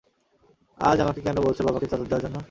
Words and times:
আজ 0.79 0.97
আমাকে 0.99 1.19
কেন 1.21 1.37
বলছো 1.45 1.61
বাবাকে 1.63 1.87
চাদর 1.91 2.07
দেওয়ার 2.07 2.23
জন্য? 2.25 2.37